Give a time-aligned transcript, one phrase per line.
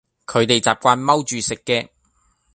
[0.25, 1.89] 佢哋習慣踎住食嘅